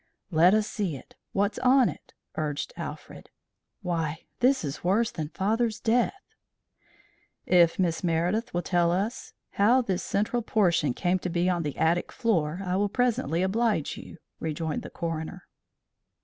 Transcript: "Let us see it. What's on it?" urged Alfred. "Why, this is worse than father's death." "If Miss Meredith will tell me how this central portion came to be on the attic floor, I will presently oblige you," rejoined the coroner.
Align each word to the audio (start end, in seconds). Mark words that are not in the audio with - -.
"Let 0.31 0.55
us 0.55 0.65
see 0.67 0.95
it. 0.95 1.13
What's 1.31 1.59
on 1.59 1.87
it?" 1.87 2.15
urged 2.35 2.73
Alfred. 2.75 3.29
"Why, 3.83 4.25
this 4.39 4.63
is 4.65 4.83
worse 4.83 5.11
than 5.11 5.29
father's 5.29 5.79
death." 5.79 6.23
"If 7.45 7.77
Miss 7.77 8.03
Meredith 8.03 8.51
will 8.51 8.63
tell 8.63 8.99
me 8.99 9.11
how 9.51 9.83
this 9.83 10.01
central 10.01 10.41
portion 10.41 10.95
came 10.95 11.19
to 11.19 11.29
be 11.29 11.51
on 11.51 11.61
the 11.61 11.77
attic 11.77 12.11
floor, 12.11 12.61
I 12.65 12.77
will 12.77 12.89
presently 12.89 13.43
oblige 13.43 13.95
you," 13.95 14.17
rejoined 14.39 14.81
the 14.81 14.89
coroner. 14.89 15.43